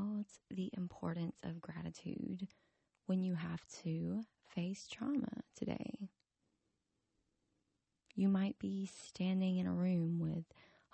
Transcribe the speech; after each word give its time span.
about 0.00 0.26
the 0.50 0.70
importance 0.76 1.36
of 1.42 1.60
gratitude 1.60 2.48
when 3.06 3.22
you 3.22 3.34
have 3.34 3.64
to 3.82 4.22
face 4.54 4.86
trauma 4.90 5.42
today. 5.56 6.08
You 8.14 8.28
might 8.28 8.58
be 8.58 8.90
standing 9.06 9.58
in 9.58 9.66
a 9.66 9.72
room 9.72 10.18
with 10.18 10.44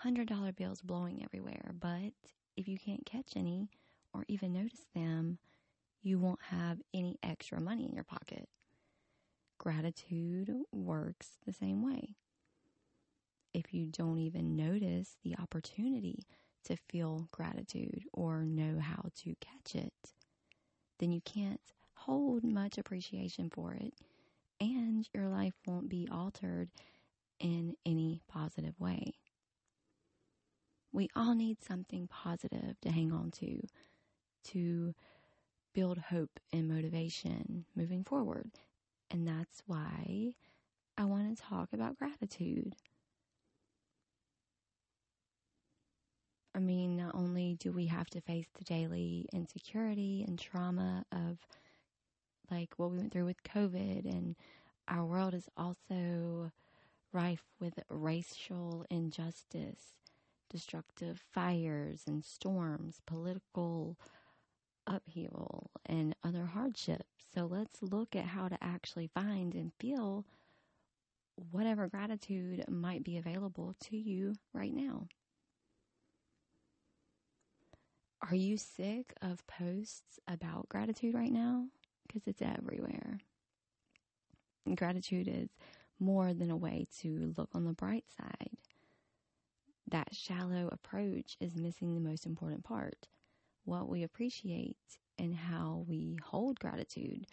$100 0.04 0.56
bills 0.56 0.82
blowing 0.82 1.22
everywhere, 1.24 1.72
but 1.78 2.12
if 2.56 2.68
you 2.68 2.78
can't 2.78 3.06
catch 3.06 3.32
any 3.36 3.68
or 4.12 4.24
even 4.28 4.52
notice 4.52 4.86
them, 4.94 5.38
you 6.02 6.18
won't 6.18 6.42
have 6.50 6.78
any 6.94 7.18
extra 7.22 7.60
money 7.60 7.86
in 7.86 7.94
your 7.94 8.04
pocket. 8.04 8.48
Gratitude 9.58 10.54
works 10.72 11.28
the 11.46 11.52
same 11.52 11.82
way. 11.82 12.14
If 13.52 13.72
you 13.72 13.86
don't 13.86 14.18
even 14.18 14.54
notice 14.54 15.16
the 15.24 15.36
opportunity 15.40 16.26
to 16.66 16.76
feel 16.76 17.28
gratitude 17.32 18.04
or 18.12 18.44
know 18.44 18.78
how 18.80 19.10
to 19.22 19.34
catch 19.40 19.74
it, 19.74 19.92
then 20.98 21.12
you 21.12 21.20
can't 21.22 21.60
hold 21.94 22.44
much 22.44 22.78
appreciation 22.78 23.50
for 23.50 23.74
it 23.74 23.94
and 24.60 25.08
your 25.14 25.28
life 25.28 25.54
won't 25.66 25.88
be 25.88 26.08
altered 26.10 26.70
in 27.40 27.74
any 27.84 28.22
positive 28.28 28.78
way. 28.78 29.14
We 30.92 31.08
all 31.14 31.34
need 31.34 31.62
something 31.62 32.08
positive 32.08 32.80
to 32.80 32.90
hang 32.90 33.12
on 33.12 33.30
to, 33.32 33.60
to 34.52 34.94
build 35.74 35.98
hope 35.98 36.40
and 36.52 36.68
motivation 36.68 37.66
moving 37.74 38.02
forward. 38.04 38.50
And 39.10 39.28
that's 39.28 39.62
why 39.66 40.32
I 40.96 41.04
want 41.04 41.36
to 41.36 41.42
talk 41.42 41.68
about 41.72 41.98
gratitude. 41.98 42.74
I 46.56 46.58
mean, 46.58 46.96
not 46.96 47.14
only 47.14 47.54
do 47.60 47.70
we 47.70 47.86
have 47.86 48.08
to 48.10 48.20
face 48.22 48.46
the 48.56 48.64
daily 48.64 49.28
insecurity 49.30 50.24
and 50.26 50.38
trauma 50.38 51.04
of 51.12 51.46
like 52.50 52.70
what 52.78 52.90
we 52.90 52.96
went 52.96 53.12
through 53.12 53.26
with 53.26 53.42
COVID, 53.42 54.06
and 54.06 54.36
our 54.88 55.04
world 55.04 55.34
is 55.34 55.50
also 55.54 56.50
rife 57.12 57.44
with 57.60 57.74
racial 57.90 58.86
injustice, 58.88 59.98
destructive 60.48 61.22
fires 61.30 62.04
and 62.06 62.24
storms, 62.24 63.02
political 63.04 63.98
upheaval, 64.86 65.70
and 65.84 66.16
other 66.24 66.46
hardships. 66.46 67.04
So 67.34 67.44
let's 67.44 67.82
look 67.82 68.16
at 68.16 68.24
how 68.24 68.48
to 68.48 68.56
actually 68.64 69.08
find 69.08 69.54
and 69.54 69.72
feel 69.78 70.24
whatever 71.50 71.86
gratitude 71.86 72.64
might 72.66 73.04
be 73.04 73.18
available 73.18 73.74
to 73.80 73.96
you 73.98 74.36
right 74.54 74.72
now. 74.72 75.08
Are 78.22 78.34
you 78.34 78.56
sick 78.56 79.12
of 79.22 79.46
posts 79.46 80.18
about 80.26 80.68
gratitude 80.68 81.14
right 81.14 81.32
now? 81.32 81.66
Because 82.06 82.26
it's 82.26 82.42
everywhere. 82.42 83.18
Gratitude 84.74 85.28
is 85.28 85.50
more 85.98 86.34
than 86.34 86.50
a 86.50 86.56
way 86.56 86.86
to 87.00 87.32
look 87.36 87.50
on 87.54 87.64
the 87.64 87.72
bright 87.72 88.04
side. 88.16 88.56
That 89.88 90.14
shallow 90.14 90.68
approach 90.72 91.36
is 91.40 91.56
missing 91.56 91.94
the 91.94 92.00
most 92.00 92.26
important 92.26 92.64
part 92.64 93.06
what 93.64 93.88
we 93.88 94.02
appreciate 94.02 94.76
and 95.18 95.34
how 95.34 95.84
we 95.88 96.16
hold 96.24 96.58
gratitude 96.58 97.26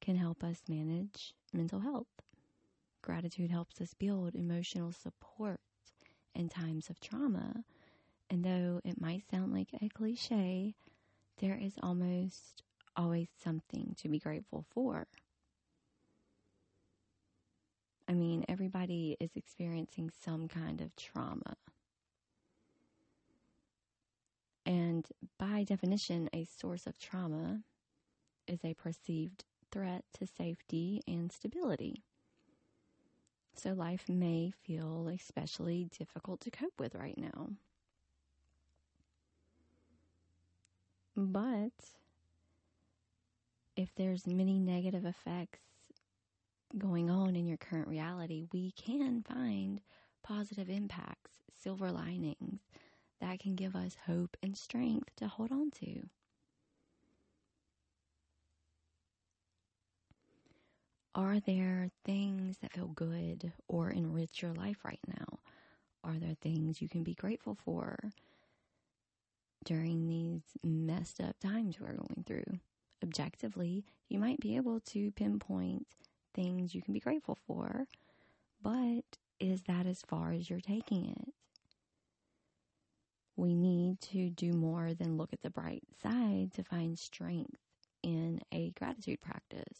can 0.00 0.16
help 0.16 0.44
us 0.44 0.62
manage 0.68 1.34
mental 1.52 1.80
health. 1.80 2.06
Gratitude 3.02 3.50
helps 3.50 3.80
us 3.80 3.94
build 3.94 4.34
emotional 4.34 4.92
support 4.92 5.60
in 6.34 6.48
times 6.48 6.90
of 6.90 7.00
trauma. 7.00 7.64
And 8.30 8.44
though 8.44 8.80
it 8.84 9.00
might 9.00 9.28
sound 9.30 9.54
like 9.54 9.68
a 9.80 9.88
cliche, 9.88 10.74
there 11.38 11.58
is 11.60 11.74
almost 11.82 12.62
always 12.96 13.28
something 13.42 13.94
to 14.02 14.08
be 14.08 14.18
grateful 14.18 14.64
for. 14.70 15.06
I 18.08 18.14
mean, 18.14 18.44
everybody 18.48 19.16
is 19.20 19.30
experiencing 19.36 20.10
some 20.24 20.48
kind 20.48 20.80
of 20.80 20.96
trauma. 20.96 21.56
And 24.64 25.06
by 25.38 25.64
definition, 25.64 26.28
a 26.32 26.44
source 26.44 26.86
of 26.86 26.98
trauma 26.98 27.60
is 28.46 28.60
a 28.64 28.74
perceived 28.74 29.44
threat 29.70 30.04
to 30.18 30.26
safety 30.26 31.02
and 31.06 31.30
stability. 31.32 32.02
So 33.54 33.72
life 33.72 34.08
may 34.08 34.52
feel 34.62 35.08
especially 35.08 35.88
difficult 35.98 36.40
to 36.42 36.50
cope 36.50 36.78
with 36.78 36.94
right 36.94 37.18
now. 37.18 37.50
But 41.20 41.72
if 43.74 43.92
there's 43.96 44.24
many 44.24 44.60
negative 44.60 45.04
effects 45.04 45.58
going 46.76 47.10
on 47.10 47.34
in 47.34 47.44
your 47.44 47.56
current 47.56 47.88
reality, 47.88 48.44
we 48.52 48.70
can 48.70 49.24
find 49.24 49.80
positive 50.22 50.70
impacts, 50.70 51.32
silver 51.60 51.90
linings 51.90 52.60
that 53.20 53.40
can 53.40 53.56
give 53.56 53.74
us 53.74 53.96
hope 54.06 54.36
and 54.44 54.56
strength 54.56 55.10
to 55.16 55.26
hold 55.26 55.50
on 55.50 55.72
to. 55.80 56.08
Are 61.16 61.40
there 61.40 61.90
things 62.04 62.58
that 62.58 62.74
feel 62.74 62.92
good 62.94 63.52
or 63.66 63.90
enrich 63.90 64.40
your 64.40 64.52
life 64.52 64.84
right 64.84 65.00
now? 65.08 65.40
Are 66.04 66.14
there 66.14 66.36
things 66.40 66.80
you 66.80 66.88
can 66.88 67.02
be 67.02 67.14
grateful 67.14 67.56
for 67.64 67.98
during 69.64 70.06
these 70.06 70.42
messed 70.62 71.20
up 71.20 71.38
times 71.40 71.80
we're 71.80 71.94
going 71.94 72.24
through? 72.26 72.58
Objectively, 73.02 73.84
you 74.08 74.18
might 74.18 74.40
be 74.40 74.56
able 74.56 74.80
to 74.80 75.10
pinpoint 75.12 75.86
things 76.34 76.74
you 76.74 76.82
can 76.82 76.94
be 76.94 77.00
grateful 77.00 77.38
for, 77.46 77.86
but 78.62 79.02
is 79.40 79.62
that 79.62 79.86
as 79.86 80.02
far 80.02 80.32
as 80.32 80.50
you're 80.50 80.60
taking 80.60 81.10
it? 81.10 81.34
we 83.38 83.54
need 83.54 84.00
to 84.00 84.30
do 84.30 84.52
more 84.52 84.92
than 84.94 85.16
look 85.16 85.32
at 85.32 85.42
the 85.42 85.50
bright 85.50 85.84
side 86.02 86.52
to 86.52 86.64
find 86.64 86.98
strength 86.98 87.56
in 88.02 88.40
a 88.50 88.70
gratitude 88.70 89.20
practice. 89.20 89.78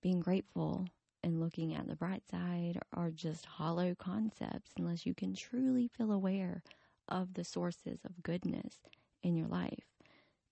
Being 0.00 0.20
grateful 0.20 0.86
and 1.24 1.40
looking 1.40 1.74
at 1.74 1.88
the 1.88 1.96
bright 1.96 2.22
side 2.30 2.78
are 2.92 3.10
just 3.10 3.44
hollow 3.44 3.96
concepts 3.96 4.70
unless 4.78 5.04
you 5.04 5.14
can 5.14 5.34
truly 5.34 5.88
feel 5.88 6.12
aware 6.12 6.62
of 7.08 7.34
the 7.34 7.44
sources 7.44 8.00
of 8.04 8.22
goodness 8.22 8.78
in 9.22 9.36
your 9.36 9.48
life. 9.48 9.84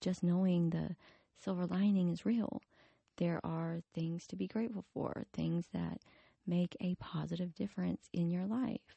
Just 0.00 0.22
knowing 0.22 0.70
the 0.70 0.96
silver 1.38 1.66
lining 1.66 2.08
is 2.08 2.26
real. 2.26 2.62
There 3.16 3.40
are 3.44 3.80
things 3.94 4.26
to 4.28 4.36
be 4.36 4.46
grateful 4.48 4.84
for, 4.92 5.24
things 5.32 5.66
that 5.72 6.00
make 6.46 6.76
a 6.80 6.96
positive 6.96 7.54
difference 7.54 8.08
in 8.12 8.30
your 8.30 8.46
life. 8.46 8.96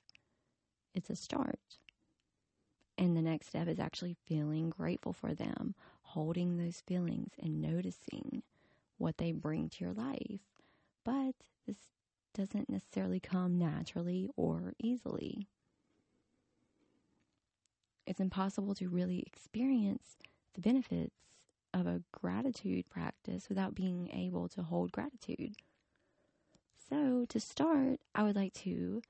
It's 0.93 1.09
a 1.09 1.16
start. 1.16 1.59
And 2.97 3.16
the 3.16 3.21
next 3.21 3.47
step 3.47 3.67
is 3.67 3.79
actually 3.79 4.16
feeling 4.25 4.69
grateful 4.69 5.13
for 5.13 5.33
them, 5.33 5.75
holding 6.01 6.57
those 6.57 6.81
feelings 6.87 7.33
and 7.37 7.61
noticing 7.61 8.43
what 8.97 9.17
they 9.17 9.33
bring 9.33 9.69
to 9.69 9.83
your 9.83 9.93
life. 9.93 10.39
But 11.03 11.35
this 11.67 11.77
doesn't 12.33 12.69
necessarily 12.69 13.19
come 13.19 13.57
naturally 13.57 14.29
or 14.37 14.73
easily. 14.79 15.49
It's 18.07 18.19
impossible 18.19 18.75
to 18.75 18.90
really 18.90 19.23
experience 19.25 20.17
the 20.53 20.61
benefits 20.61 21.16
of 21.73 21.87
a 21.87 22.02
gratitude 22.11 22.90
practice 22.90 23.49
without 23.49 23.75
being 23.75 24.09
able 24.11 24.47
to 24.49 24.63
hold 24.63 24.91
gratitude. 24.91 25.55
So, 26.90 27.25
to 27.29 27.40
start, 27.40 27.99
I 28.13 28.23
would 28.23 28.35
like 28.35 28.53
to 28.63 29.02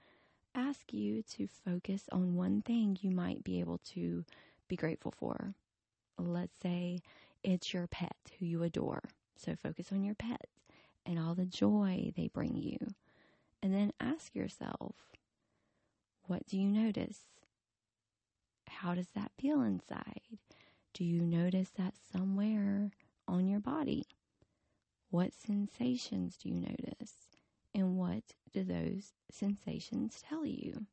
ask 0.56 0.94
you 0.94 1.22
to 1.24 1.48
focus 1.48 2.04
on 2.12 2.36
one 2.36 2.62
thing 2.62 2.98
you 3.02 3.12
might 3.12 3.44
be 3.44 3.60
able 3.60 3.80
to 3.94 4.24
be 4.68 4.76
grateful 4.76 5.14
for. 5.18 5.54
Let's 6.18 6.56
say 6.62 7.00
it's 7.44 7.74
your 7.74 7.88
pet 7.88 8.16
who 8.40 8.46
you 8.46 8.64
adore. 8.64 9.04
So 9.36 9.56
focus 9.56 9.92
on 9.92 10.04
your 10.04 10.16
pet 10.16 10.48
and 11.06 11.20
all 11.20 11.36
the 11.36 11.46
joy 11.46 12.12
they 12.16 12.28
bring 12.28 12.56
you. 12.56 12.78
And 13.62 13.74
then 13.74 13.92
ask 14.00 14.34
yourself, 14.34 14.96
what 16.28 16.48
do 16.48 16.58
you 16.58 16.70
notice? 16.70 17.20
How 18.86 18.94
does 18.94 19.10
that 19.16 19.32
feel 19.40 19.64
inside? 19.64 20.22
Do 20.94 21.04
you 21.04 21.22
notice 21.22 21.72
that 21.72 21.96
somewhere 22.14 22.92
on 23.28 23.48
your 23.48 23.60
body? 23.60 24.06
What 25.10 25.34
sensations 25.34 26.38
do 26.38 26.50
you 26.50 26.56
notice? 26.60 27.14
And 27.74 27.98
what 27.98 28.22
do 28.54 28.64
those 28.64 29.14
sensations 29.32 30.22
tell 30.30 30.46
you? 30.46 30.86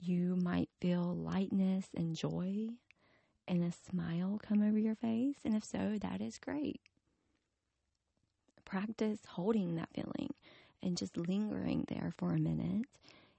You 0.00 0.34
might 0.34 0.68
feel 0.80 1.14
lightness 1.14 1.86
and 1.96 2.16
joy 2.16 2.70
and 3.46 3.62
a 3.62 3.70
smile 3.70 4.40
come 4.42 4.64
over 4.64 4.80
your 4.80 4.96
face. 4.96 5.36
And 5.44 5.54
if 5.54 5.62
so, 5.62 5.96
that 6.00 6.20
is 6.20 6.38
great. 6.38 6.80
Practice 8.64 9.20
holding 9.28 9.76
that 9.76 9.90
feeling 9.94 10.34
and 10.82 10.96
just 10.96 11.16
lingering 11.16 11.84
there 11.86 12.12
for 12.18 12.32
a 12.32 12.40
minute. 12.40 12.86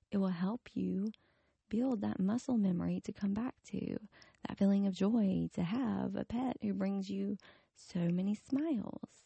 It 0.10 0.20
will 0.20 0.30
help 0.30 0.70
you 0.74 1.12
build 1.70 2.02
that 2.02 2.20
muscle 2.20 2.58
memory 2.58 3.02
to 3.06 3.12
come 3.12 3.34
back 3.34 3.56
to, 3.72 3.98
that 4.48 4.58
feeling 4.58 4.86
of 4.88 4.94
joy 4.94 5.50
to 5.54 5.64
have 5.64 6.16
a 6.16 6.26
pet 6.26 6.58
who 6.62 6.74
brings 6.74 7.10
you 7.10 7.38
so 7.76 8.00
many 8.00 8.36
smiles. 8.36 9.24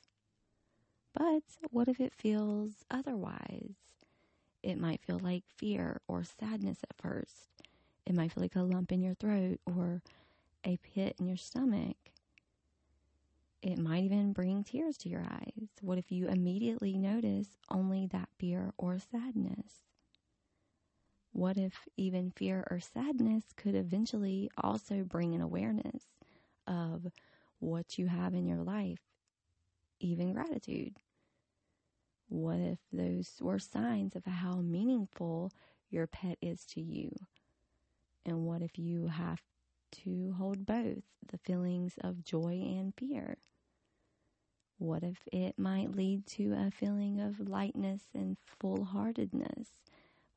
But 1.14 1.44
what 1.72 1.88
if 1.88 2.00
it 2.00 2.14
feels 2.14 2.86
otherwise? 2.90 3.76
It 4.64 4.78
might 4.80 5.02
feel 5.02 5.20
like 5.20 5.44
fear 5.58 6.02
or 6.08 6.24
sadness 6.24 6.80
at 6.84 6.98
first. 6.98 7.64
It 8.06 8.16
might 8.16 8.32
feel 8.32 8.44
like 8.44 8.56
a 8.56 8.62
lump 8.62 8.92
in 8.92 9.02
your 9.02 9.14
throat 9.16 9.60
or 9.66 10.02
a 10.66 10.78
pit 10.78 11.16
in 11.20 11.28
your 11.28 11.38
stomach. 11.38 11.98
It 13.62 13.78
might 13.78 14.04
even 14.06 14.32
bring 14.34 14.64
tears 14.64 14.98
to 15.00 15.10
your 15.10 15.26
eyes. 15.30 15.70
What 15.82 15.98
if 15.98 16.12
you 16.12 16.28
immediately 16.28 16.98
notice 16.98 17.58
only 17.70 18.08
that 18.08 18.30
fear 18.38 18.74
or 18.78 19.00
sadness? 19.00 19.89
What 21.32 21.58
if 21.58 21.88
even 21.98 22.32
fear 22.32 22.68
or 22.70 22.80
sadness 22.80 23.46
could 23.56 23.76
eventually 23.76 24.50
also 24.58 25.04
bring 25.04 25.34
an 25.36 25.42
awareness 25.42 26.04
of 26.68 27.08
what 27.60 27.98
you 27.98 28.08
have 28.08 28.34
in 28.34 28.48
your 28.48 28.64
life, 28.64 29.00
even 30.00 30.34
gratitude? 30.34 30.98
What 32.30 32.60
if 32.60 32.80
those 32.92 33.38
were 33.42 33.60
signs 33.60 34.16
of 34.16 34.26
how 34.26 34.62
meaningful 34.62 35.52
your 35.90 36.08
pet 36.08 36.38
is 36.42 36.66
to 36.68 36.82
you? 36.82 37.12
And 38.26 38.46
what 38.46 38.62
if 38.62 38.78
you 38.78 39.08
have 39.08 39.42
to 40.04 40.34
hold 40.38 40.66
both 40.66 41.04
the 41.28 41.38
feelings 41.40 41.96
of 42.02 42.24
joy 42.24 42.62
and 42.62 42.94
fear? 42.96 43.38
What 44.78 45.04
if 45.04 45.28
it 45.32 45.60
might 45.60 45.96
lead 45.96 46.26
to 46.28 46.54
a 46.54 46.72
feeling 46.72 47.20
of 47.20 47.40
lightness 47.50 48.04
and 48.14 48.38
full 48.60 48.86
heartedness? 48.86 49.70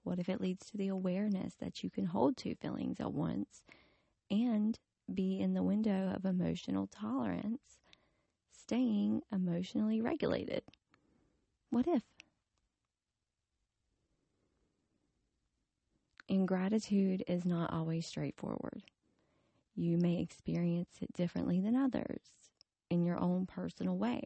What 0.02 0.18
if 0.18 0.28
it 0.28 0.40
leads 0.40 0.66
to 0.66 0.76
the 0.76 0.88
awareness 0.88 1.54
that 1.60 1.82
you 1.82 1.90
can 1.90 2.06
hold 2.06 2.36
two 2.36 2.54
feelings 2.56 3.00
at 3.00 3.12
once 3.12 3.62
and 4.30 4.78
be 5.12 5.40
in 5.40 5.54
the 5.54 5.62
window 5.62 6.12
of 6.14 6.24
emotional 6.24 6.86
tolerance, 6.86 7.78
staying 8.50 9.22
emotionally 9.32 10.00
regulated? 10.00 10.62
What 11.70 11.86
if? 11.86 12.02
Ingratitude 16.28 17.24
is 17.26 17.44
not 17.44 17.72
always 17.72 18.06
straightforward. 18.06 18.82
You 19.74 19.98
may 19.98 20.20
experience 20.20 20.96
it 21.00 21.12
differently 21.12 21.60
than 21.60 21.76
others 21.76 22.20
in 22.90 23.04
your 23.04 23.18
own 23.18 23.46
personal 23.46 23.96
way, 23.96 24.22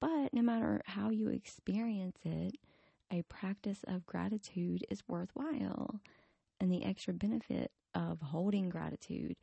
but 0.00 0.32
no 0.32 0.42
matter 0.42 0.82
how 0.86 1.10
you 1.10 1.28
experience 1.28 2.18
it, 2.24 2.56
a 3.12 3.22
practice 3.22 3.84
of 3.86 4.06
gratitude 4.06 4.84
is 4.90 5.02
worthwhile. 5.08 6.00
And 6.60 6.72
the 6.72 6.84
extra 6.84 7.14
benefit 7.14 7.70
of 7.94 8.20
holding 8.20 8.68
gratitude 8.68 9.36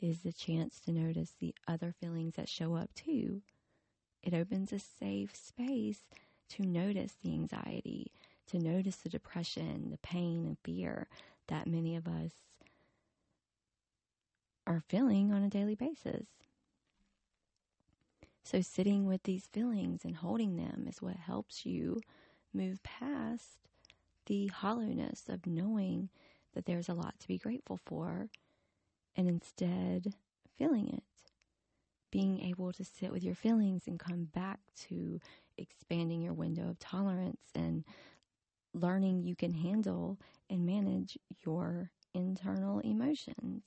is 0.00 0.20
the 0.20 0.32
chance 0.32 0.80
to 0.80 0.92
notice 0.92 1.34
the 1.38 1.54
other 1.68 1.92
feelings 2.00 2.34
that 2.36 2.48
show 2.48 2.74
up 2.76 2.92
too. 2.94 3.42
It 4.22 4.34
opens 4.34 4.72
a 4.72 4.78
safe 4.78 5.34
space 5.34 6.00
to 6.50 6.62
notice 6.62 7.14
the 7.22 7.32
anxiety, 7.32 8.12
to 8.48 8.58
notice 8.58 8.96
the 8.96 9.08
depression, 9.08 9.90
the 9.90 9.98
pain, 9.98 10.44
and 10.46 10.58
fear 10.64 11.08
that 11.48 11.66
many 11.66 11.96
of 11.96 12.06
us 12.06 12.32
are 14.66 14.82
feeling 14.88 15.32
on 15.32 15.42
a 15.42 15.48
daily 15.48 15.74
basis. 15.74 16.26
So, 18.42 18.62
sitting 18.62 19.06
with 19.06 19.22
these 19.24 19.46
feelings 19.46 20.04
and 20.04 20.16
holding 20.16 20.56
them 20.56 20.86
is 20.88 21.02
what 21.02 21.16
helps 21.16 21.64
you 21.66 22.00
move 22.52 22.82
past 22.82 23.58
the 24.26 24.48
hollowness 24.48 25.24
of 25.28 25.46
knowing 25.46 26.08
that 26.54 26.66
there's 26.66 26.88
a 26.88 26.94
lot 26.94 27.18
to 27.20 27.28
be 27.28 27.38
grateful 27.38 27.78
for 27.84 28.28
and 29.16 29.28
instead 29.28 30.14
feeling 30.56 30.88
it. 30.88 31.02
Being 32.10 32.40
able 32.40 32.72
to 32.72 32.84
sit 32.84 33.12
with 33.12 33.22
your 33.22 33.36
feelings 33.36 33.86
and 33.86 33.98
come 33.98 34.24
back 34.24 34.58
to 34.88 35.20
expanding 35.56 36.22
your 36.22 36.32
window 36.32 36.68
of 36.68 36.78
tolerance 36.78 37.42
and 37.54 37.84
learning 38.74 39.22
you 39.22 39.36
can 39.36 39.52
handle 39.52 40.18
and 40.48 40.66
manage 40.66 41.18
your 41.44 41.90
internal 42.14 42.80
emotions. 42.80 43.62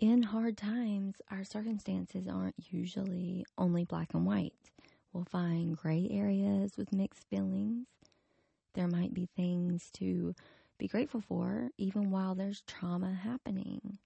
In 0.00 0.24
hard 0.24 0.56
times, 0.56 1.14
our 1.30 1.44
circumstances 1.44 2.26
aren't 2.26 2.72
usually 2.72 3.46
only 3.56 3.84
black 3.84 4.12
and 4.12 4.26
white. 4.26 4.52
We'll 5.12 5.24
find 5.24 5.76
gray 5.76 6.08
areas 6.10 6.76
with 6.76 6.92
mixed 6.92 7.28
feelings. 7.28 7.86
There 8.74 8.88
might 8.88 9.14
be 9.14 9.28
things 9.36 9.90
to 9.94 10.34
be 10.78 10.88
grateful 10.88 11.20
for, 11.20 11.70
even 11.78 12.10
while 12.10 12.34
there's 12.34 12.62
trauma 12.66 13.12
happening. 13.12 13.98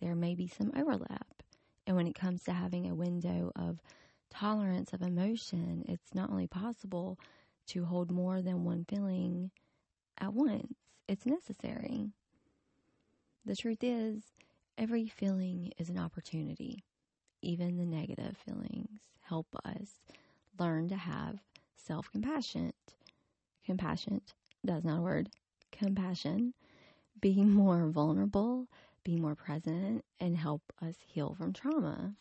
There 0.00 0.14
may 0.14 0.36
be 0.36 0.46
some 0.46 0.70
overlap. 0.76 1.42
And 1.84 1.96
when 1.96 2.06
it 2.06 2.14
comes 2.14 2.44
to 2.44 2.52
having 2.52 2.88
a 2.88 2.94
window 2.94 3.50
of 3.56 3.82
tolerance 4.30 4.92
of 4.92 5.02
emotion, 5.02 5.84
it's 5.88 6.14
not 6.14 6.30
only 6.30 6.46
possible 6.46 7.18
to 7.68 7.84
hold 7.84 8.12
more 8.12 8.40
than 8.40 8.64
one 8.64 8.84
feeling 8.88 9.50
at 10.16 10.32
once, 10.32 10.74
it's 11.08 11.26
necessary. 11.26 12.12
The 13.44 13.56
truth 13.56 13.82
is, 13.82 14.22
Every 14.78 15.08
feeling 15.08 15.72
is 15.76 15.88
an 15.88 15.98
opportunity. 15.98 16.84
Even 17.42 17.76
the 17.78 17.84
negative 17.84 18.36
feelings 18.36 19.00
help 19.22 19.48
us 19.64 19.98
learn 20.56 20.88
to 20.90 20.96
have 20.96 21.40
self 21.76 22.12
compassion. 22.12 22.72
Compassion, 23.66 24.20
that's 24.62 24.84
not 24.84 25.00
a 25.00 25.02
word. 25.02 25.30
Compassion. 25.72 26.54
Be 27.20 27.42
more 27.42 27.88
vulnerable, 27.88 28.68
be 29.02 29.16
more 29.16 29.34
present, 29.34 30.04
and 30.20 30.36
help 30.36 30.62
us 30.80 30.94
heal 31.04 31.34
from 31.34 31.52
trauma. 31.52 32.14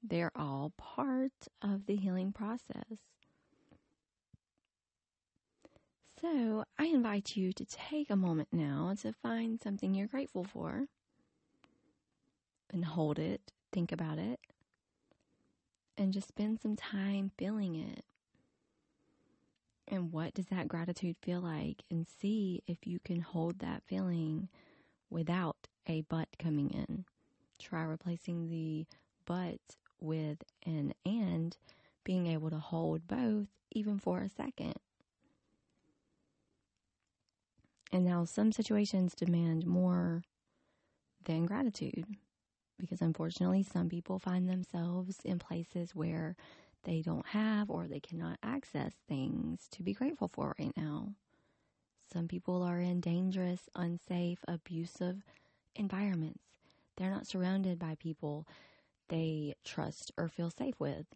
They're 0.00 0.30
all 0.36 0.72
part 0.76 1.48
of 1.60 1.86
the 1.86 1.96
healing 1.96 2.30
process. 2.30 3.00
So, 6.20 6.62
I 6.78 6.84
invite 6.84 7.34
you 7.34 7.52
to 7.52 7.64
take 7.64 8.10
a 8.10 8.16
moment 8.16 8.48
now 8.52 8.94
to 9.02 9.12
find 9.12 9.60
something 9.60 9.92
you're 9.92 10.06
grateful 10.06 10.44
for 10.44 10.86
and 12.72 12.84
hold 12.84 13.18
it, 13.18 13.52
think 13.72 13.92
about 13.92 14.18
it, 14.18 14.40
and 15.96 16.12
just 16.12 16.28
spend 16.28 16.60
some 16.60 16.76
time 16.76 17.32
feeling 17.36 17.74
it. 17.74 18.04
And 19.86 20.12
what 20.12 20.34
does 20.34 20.46
that 20.46 20.68
gratitude 20.68 21.16
feel 21.22 21.40
like? 21.40 21.82
And 21.90 22.06
see 22.06 22.62
if 22.66 22.86
you 22.86 22.98
can 22.98 23.20
hold 23.20 23.60
that 23.60 23.82
feeling 23.86 24.48
without 25.10 25.68
a 25.86 26.02
but 26.02 26.28
coming 26.38 26.70
in. 26.70 27.04
Try 27.58 27.82
replacing 27.82 28.48
the 28.50 28.86
but 29.24 29.58
with 30.00 30.38
an 30.64 30.94
and, 31.04 31.56
being 32.04 32.26
able 32.26 32.50
to 32.50 32.58
hold 32.58 33.06
both 33.06 33.48
even 33.72 33.98
for 33.98 34.20
a 34.20 34.28
second. 34.28 34.74
And 37.92 38.04
now, 38.04 38.24
some 38.24 38.52
situations 38.52 39.14
demand 39.14 39.66
more 39.66 40.22
than 41.24 41.46
gratitude 41.46 42.06
because 42.78 43.00
unfortunately, 43.00 43.62
some 43.62 43.88
people 43.88 44.18
find 44.18 44.48
themselves 44.48 45.18
in 45.24 45.38
places 45.38 45.94
where 45.94 46.36
they 46.84 47.02
don't 47.02 47.26
have 47.26 47.70
or 47.70 47.86
they 47.86 48.00
cannot 48.00 48.38
access 48.42 48.92
things 49.08 49.68
to 49.72 49.82
be 49.82 49.92
grateful 49.92 50.28
for 50.28 50.54
right 50.58 50.76
now. 50.76 51.12
Some 52.12 52.28
people 52.28 52.62
are 52.62 52.80
in 52.80 53.00
dangerous, 53.00 53.68
unsafe, 53.74 54.38
abusive 54.48 55.22
environments. 55.76 56.40
They're 56.96 57.10
not 57.10 57.26
surrounded 57.26 57.78
by 57.78 57.96
people 57.96 58.46
they 59.08 59.54
trust 59.64 60.12
or 60.16 60.28
feel 60.28 60.50
safe 60.50 60.74
with. 60.78 61.06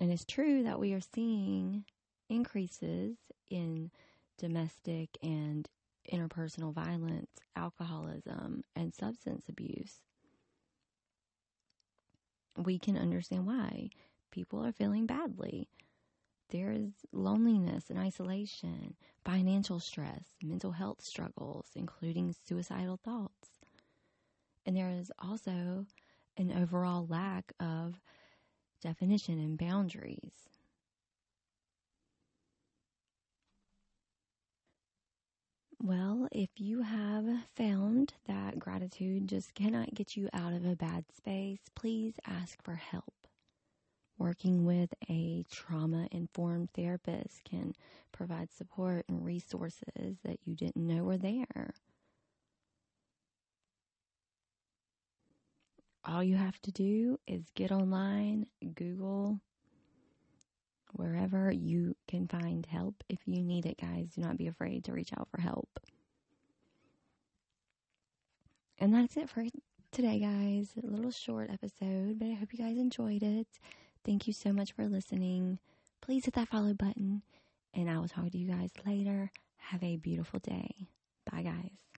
And 0.00 0.10
it's 0.12 0.24
true 0.24 0.62
that 0.62 0.80
we 0.80 0.92
are 0.94 1.00
seeing 1.00 1.84
increases 2.28 3.16
in 3.50 3.90
domestic 4.38 5.10
and 5.22 5.68
interpersonal 6.12 6.72
violence, 6.72 7.30
alcoholism, 7.56 8.64
and 8.76 8.94
substance 8.94 9.48
abuse. 9.48 10.00
We 12.56 12.78
can 12.78 12.96
understand 12.96 13.46
why 13.46 13.90
people 14.30 14.64
are 14.64 14.72
feeling 14.72 15.06
badly. 15.06 15.68
There 16.50 16.70
is 16.70 16.90
loneliness 17.12 17.88
and 17.88 17.98
isolation, 17.98 18.94
financial 19.24 19.80
stress, 19.80 20.24
mental 20.42 20.72
health 20.72 21.02
struggles, 21.02 21.68
including 21.74 22.34
suicidal 22.46 22.98
thoughts. 23.02 23.60
And 24.66 24.76
there 24.76 24.90
is 24.90 25.10
also 25.18 25.86
an 26.36 26.52
overall 26.52 27.06
lack 27.06 27.52
of 27.58 28.00
definition 28.82 29.38
and 29.38 29.56
boundaries. 29.56 30.48
Well, 35.84 36.28
if 36.30 36.50
you 36.58 36.82
have 36.82 37.26
found 37.56 38.14
that 38.28 38.60
gratitude 38.60 39.26
just 39.26 39.52
cannot 39.52 39.92
get 39.94 40.16
you 40.16 40.28
out 40.32 40.52
of 40.52 40.64
a 40.64 40.76
bad 40.76 41.06
space, 41.12 41.58
please 41.74 42.14
ask 42.24 42.62
for 42.62 42.76
help. 42.76 43.26
Working 44.16 44.64
with 44.64 44.94
a 45.10 45.44
trauma 45.50 46.06
informed 46.12 46.70
therapist 46.72 47.42
can 47.42 47.74
provide 48.12 48.52
support 48.52 49.06
and 49.08 49.24
resources 49.24 50.18
that 50.22 50.38
you 50.44 50.54
didn't 50.54 50.86
know 50.86 51.02
were 51.02 51.18
there. 51.18 51.74
All 56.04 56.22
you 56.22 56.36
have 56.36 56.62
to 56.62 56.70
do 56.70 57.18
is 57.26 57.50
get 57.56 57.72
online, 57.72 58.46
Google, 58.76 59.40
wherever 60.92 61.50
you 61.50 61.96
can 62.08 62.28
find 62.28 62.66
help 62.66 63.02
if 63.08 63.18
you 63.26 63.42
need 63.42 63.66
it, 63.66 63.80
guys. 63.80 64.10
Do 64.14 64.20
not 64.22 64.36
be 64.36 64.46
afraid 64.46 64.84
to 64.84 64.92
reach 64.92 65.12
out 65.12 65.28
for 65.30 65.40
help. 65.40 65.80
And 68.78 68.94
that's 68.94 69.16
it 69.16 69.28
for 69.28 69.44
today, 69.92 70.18
guys. 70.18 70.72
A 70.82 70.86
little 70.86 71.10
short 71.10 71.50
episode, 71.50 72.18
but 72.18 72.28
I 72.28 72.34
hope 72.34 72.52
you 72.52 72.58
guys 72.58 72.76
enjoyed 72.76 73.22
it. 73.22 73.46
Thank 74.04 74.26
you 74.26 74.32
so 74.32 74.52
much 74.52 74.72
for 74.72 74.86
listening. 74.88 75.58
Please 76.00 76.24
hit 76.24 76.34
that 76.34 76.48
follow 76.48 76.74
button, 76.74 77.22
and 77.74 77.88
I 77.88 77.98
will 77.98 78.08
talk 78.08 78.30
to 78.30 78.38
you 78.38 78.48
guys 78.48 78.70
later. 78.84 79.30
Have 79.56 79.82
a 79.84 79.96
beautiful 79.96 80.40
day. 80.40 80.88
Bye, 81.30 81.42
guys. 81.42 81.91